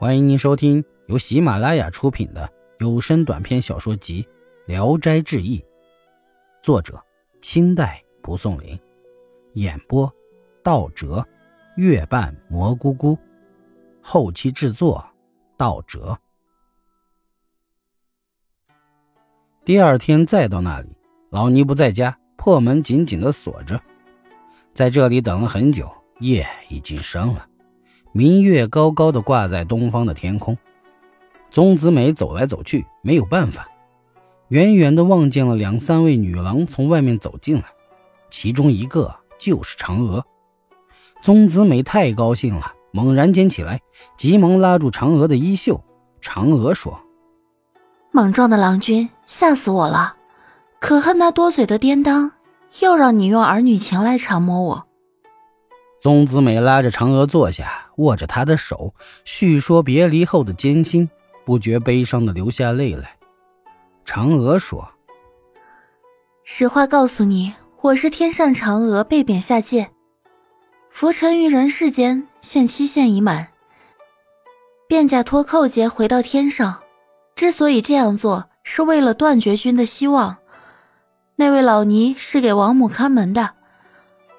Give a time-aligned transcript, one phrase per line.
[0.00, 4.22] 欢迎您收听由喜马拉雅出品的有声短篇小说集
[4.64, 5.58] 《聊斋志异》，
[6.62, 6.98] 作者
[7.42, 8.80] 清代蒲松龄，
[9.52, 10.10] 演播
[10.64, 11.22] 道哲、
[11.76, 13.18] 月半蘑菇菇，
[14.00, 15.06] 后期制作
[15.58, 16.18] 道哲。
[19.66, 20.88] 第二天再到那里，
[21.28, 23.78] 老尼不在家，破门紧紧的锁着，
[24.72, 27.49] 在这里等了很久，夜已经深了。
[28.12, 30.58] 明月高高的挂在东方的天空，
[31.50, 33.68] 宗子美走来走去，没有办法，
[34.48, 37.64] 远远的望见了两三位女郎从外面走进来，
[38.28, 40.24] 其中一个就是嫦娥。
[41.22, 43.80] 宗子美太高兴了，猛然间起来，
[44.16, 45.80] 急忙拉住嫦娥的衣袖。
[46.20, 47.00] 嫦娥说
[48.10, 50.16] ：“莽撞的郎君，吓死我了！
[50.80, 52.32] 可恨那多嘴的颠当，
[52.80, 54.86] 又让你用儿女情来缠磨我。”
[56.00, 61.10] 宗子美拉着嫦娥坐下，握着她的手，叙说别离后的艰辛，
[61.44, 63.18] 不觉悲伤的流下泪来。
[64.06, 64.92] 嫦娥说
[66.42, 69.90] ：“实话告诉你，我是天上嫦娥，被贬下界，
[70.90, 73.48] 浮沉于人世间，现期限已满，
[74.88, 76.80] 便假脱寇劫回到天上。
[77.36, 80.38] 之所以这样做，是为了断绝君的希望。
[81.36, 83.50] 那位老尼是给王母看门的，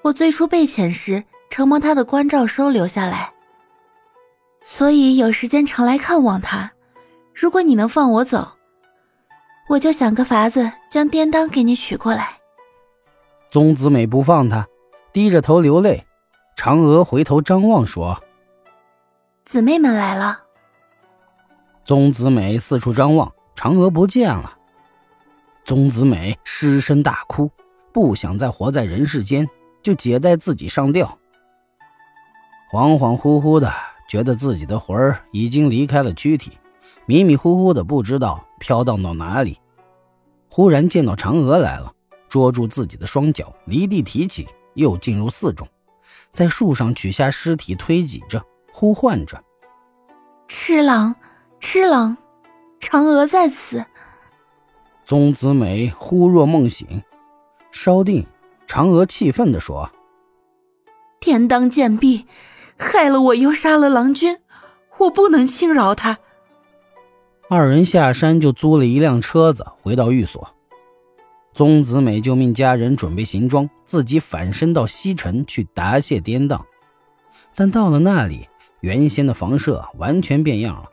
[0.02, 3.30] 我最初被遣时。”承蒙他的关照收留下来，
[4.62, 6.72] 所以有时间常来看望他。
[7.34, 8.52] 如果你能放我走，
[9.68, 12.38] 我就想个法子将颠当给你娶过来。
[13.50, 14.66] 宗子美不放他，
[15.12, 16.06] 低着头流泪。
[16.56, 18.18] 嫦娥回头张望说
[19.44, 20.44] ：“姊妹们来了。”
[21.84, 24.56] 宗子美四处张望，嫦娥不见了。
[25.66, 27.50] 宗子美失声大哭，
[27.92, 29.46] 不想再活在人世间，
[29.82, 31.18] 就解带自己上吊。
[32.72, 33.70] 恍恍惚惚的，
[34.08, 36.52] 觉得自己的魂儿已经离开了躯体，
[37.04, 39.60] 迷迷糊糊的，不知道飘荡到哪里。
[40.48, 41.92] 忽然见到嫦娥来了，
[42.30, 45.68] 捉住自己的双脚，离地提起，又进入寺中，
[46.32, 48.42] 在树上取下尸体，推挤着，
[48.72, 49.44] 呼唤着
[50.48, 51.14] ：“痴郎，
[51.60, 52.16] 痴郎，
[52.80, 53.84] 嫦娥在此。”
[55.04, 57.02] 宗子美忽若梦醒，
[57.70, 58.26] 稍定，
[58.66, 59.90] 嫦娥气愤地说
[61.20, 62.26] ：“天当贱婢！”
[62.82, 64.38] 害了我，又杀了郎君，
[64.98, 66.18] 我不能轻饶他。
[67.48, 70.50] 二人下山就租了一辆车子，回到寓所。
[71.54, 76.64] 宗子美就命家人准备行装，自己返身到西城去答谢颠当。
[77.54, 78.48] 但到了那里，
[78.80, 80.88] 原先的房舍完全变样了。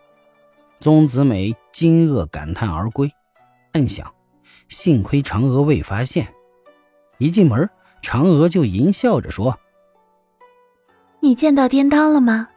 [0.81, 3.09] 宗子美惊愕感叹而归，
[3.71, 4.13] 暗想：
[4.67, 6.27] 幸亏嫦娥未发现。
[7.17, 7.69] 一进门，
[8.01, 9.57] 嫦娥就淫笑着说。
[11.21, 12.47] 你见到颠当了吗？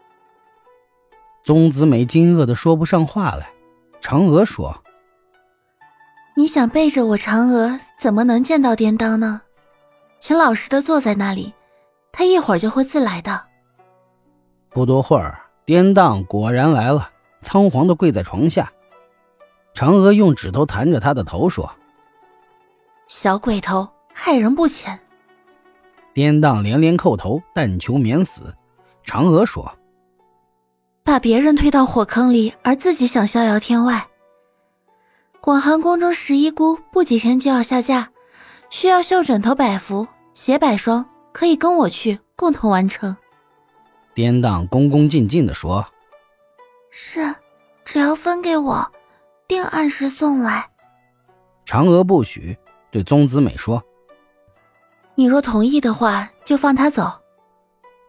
[1.43, 3.49] 宗子美惊愕的说不上话来。
[4.01, 4.83] 嫦娥说
[6.35, 9.43] ：“你想背着我，嫦娥怎么能见到颠当呢？
[10.21, 11.53] 请老实的坐在那里，
[12.13, 13.45] 他一会儿就会自来的。”
[14.71, 18.73] 不多会儿，颠当果然来了，仓皇的跪在床下。
[19.75, 21.73] 嫦娥用指头弹着他的头说
[23.09, 24.99] ：“小鬼头，害人不浅。”
[26.15, 28.55] 颠荡连连叩头，但求免死。
[29.05, 29.77] 嫦娥说
[31.03, 34.07] ：“把别人推到火坑里，而自己想逍遥天外。
[35.41, 38.09] 广寒宫中十一姑不几天就要下嫁，
[38.71, 43.17] 需要绣枕头百幅、鞋百双，可以跟我去，共同完成。”
[44.15, 45.85] 颠荡恭恭敬敬地说
[46.93, 47.35] ：“是，
[47.85, 48.93] 只要分给我，
[49.49, 50.69] 定按时送来。”
[51.67, 52.57] 嫦娥不许，
[52.91, 53.83] 对宗子美说。
[55.15, 57.13] 你若同意的话，就放他走。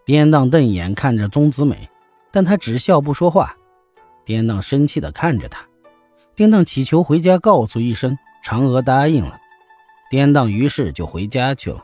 [0.05, 1.89] 颠当瞪眼看着宗子美，
[2.31, 3.55] 但他只笑不说话。
[4.25, 5.65] 颠当生气的看着他，
[6.33, 9.37] 颠当祈求回家告诉一声，嫦娥答应了。
[10.09, 11.83] 颠当于是就回家去了。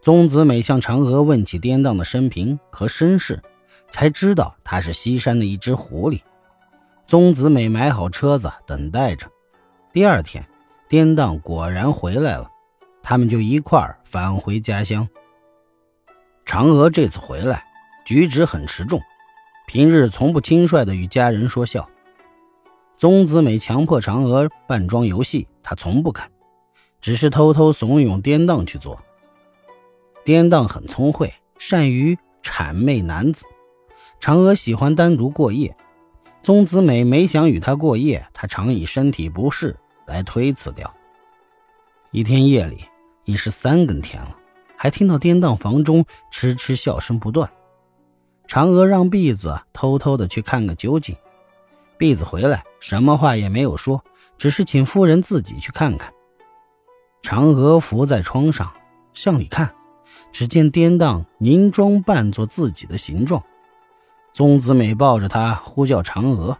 [0.00, 3.42] 宗子美向嫦娥问起颠当的生平和身世，
[3.90, 6.20] 才知道他是西山的一只狐狸。
[7.06, 9.26] 宗子美买好车子等待着。
[9.92, 10.46] 第二天，
[10.88, 12.50] 颠当果然回来了。
[13.04, 15.06] 他们就一块儿返回家乡。
[16.46, 17.62] 嫦娥这次回来，
[18.06, 18.98] 举止很持重，
[19.66, 21.86] 平日从不轻率的与家人说笑。
[22.96, 26.30] 宗子美强迫嫦娥扮装游戏，她从不肯，
[27.02, 28.98] 只是偷偷怂恿颠当去做。
[30.24, 33.44] 颠当很聪慧，善于谄媚男子。
[34.18, 35.76] 嫦娥喜欢单独过夜，
[36.42, 40.90] 宗子美没想与他过夜，他常以身体不适来推辞掉。
[42.10, 42.86] 一天夜里。
[43.24, 44.36] 已是三更天了，
[44.76, 47.50] 还听到颠荡房中痴痴笑声不断。
[48.46, 51.16] 嫦娥让婢子偷偷的去看个究竟。
[51.96, 54.02] 婢子回来，什么话也没有说，
[54.36, 56.12] 只是请夫人自己去看看。
[57.22, 58.70] 嫦娥伏在窗上，
[59.14, 59.74] 向里看，
[60.30, 63.42] 只见颠荡凝妆扮作自己的形状。
[64.32, 66.58] 宗子美抱着她呼叫嫦娥，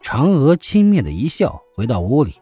[0.00, 2.40] 嫦娥轻蔑的一笑，回到屋里。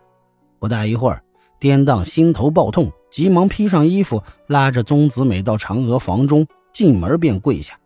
[0.61, 1.25] 不大一会儿，
[1.59, 7.78] 颠荡心头暴痛，急忙披上衣服，拉着宗子美到嫦娥房中，进门便跪下。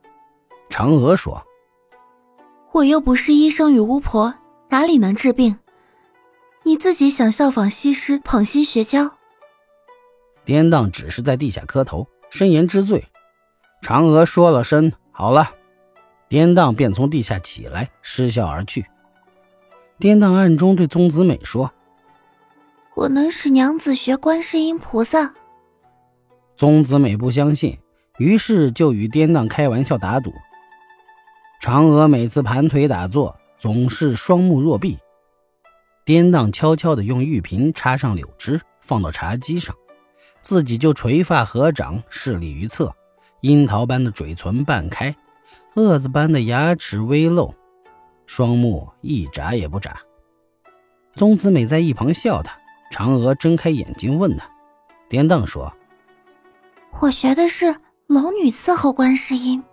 [0.69, 1.43] 嫦娥说
[2.73, 4.35] ：“我又不是医生与巫婆，
[4.71, 5.59] 哪里能治病？
[6.65, 9.19] 你自己想效仿西施，捧心学教。”
[10.45, 13.05] 颠荡只是在地下磕头，申言知罪。
[13.83, 15.51] 嫦娥说了声“好了”，
[16.29, 18.87] 颠荡便从地下起来，失笑而去。
[19.99, 21.71] 颠荡暗中对宗子美说
[22.95, 25.35] ：“我能使娘子学观世音菩萨。”
[26.57, 27.79] 宗子美不相信，
[28.19, 30.33] 于是就与颠荡开玩笑打赌。
[31.61, 34.99] 嫦娥每次盘腿打坐，总是双目若闭。
[36.05, 39.75] 颠荡悄悄地用玉瓶插上柳枝，放到茶几上。
[40.41, 42.93] 自己就垂发合掌，势立于侧，
[43.43, 45.15] 樱桃般的嘴唇半开，
[45.75, 47.55] 蛾子般的牙齿微露，
[48.27, 50.01] 双目一眨也不眨。
[51.15, 52.59] 宗子美在一旁笑他，
[52.93, 54.47] 嫦娥睁开眼睛问他，
[55.09, 55.73] 颠荡说
[57.01, 57.75] ：“我学的是
[58.07, 59.65] 龙女伺候观世音。”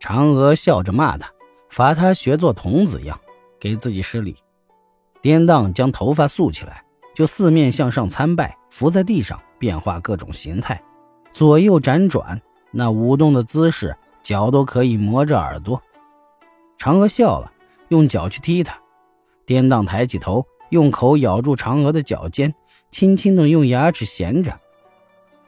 [0.00, 1.30] 嫦娥笑着骂他，
[1.70, 3.18] 罚他学做童子样，
[3.60, 4.36] 给自己施礼。
[5.22, 6.84] 颠荡将头发竖起来。
[7.14, 10.82] 就四面向上参拜，伏在地上变化各种形态，
[11.30, 12.42] 左右辗转，
[12.72, 15.80] 那舞动的姿势，脚都可以磨着耳朵。
[16.76, 17.52] 嫦娥笑了，
[17.86, 18.76] 用脚去踢他。
[19.46, 20.44] 颠荡抬起头，
[20.74, 22.52] 用口咬住嫦娥的脚尖，
[22.90, 24.58] 轻轻的用牙齿衔着。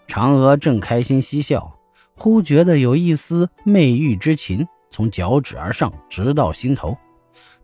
[0.07, 1.77] 嫦娥正开心嬉笑，
[2.15, 6.97] 忽觉得有一丝媚欲之情从脚趾而上，直到心头，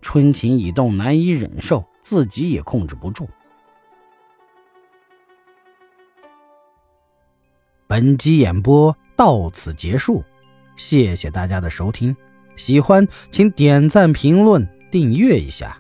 [0.01, 3.29] 春情已动，难以忍受，自己也控制不住。
[7.87, 10.25] 本集演播到此结束，
[10.75, 12.17] 谢谢大家的收听。
[12.57, 15.79] 喜欢请点赞、评论、订阅一下。